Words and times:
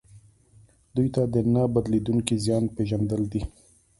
دوی 0.95 1.07
ته 1.15 1.21
د 1.33 1.35
نه 1.53 1.63
بدلیدونکي 1.73 2.35
زیان 2.45 2.63
پېژندل 2.75 3.23
دي. 3.31 3.41